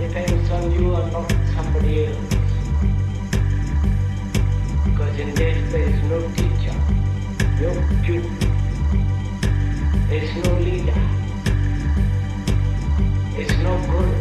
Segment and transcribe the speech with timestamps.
[0.00, 2.34] depends on you and not somebody else.
[4.84, 6.76] Because in this there is no teacher,
[7.60, 7.70] no
[8.02, 8.30] pupil,
[10.08, 10.98] there is no leader,
[13.32, 14.16] there is no guru,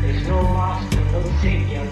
[0.00, 1.86] there is no master, no savior.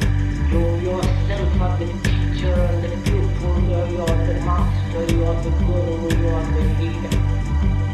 [0.51, 3.55] You yourself are the teacher and the pupil,
[3.91, 7.19] you are the master, you are the guru, you are the leader.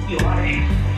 [0.07, 0.94] You are everything.